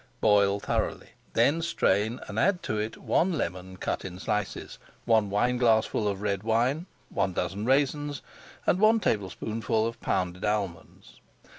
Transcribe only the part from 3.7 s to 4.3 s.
cut in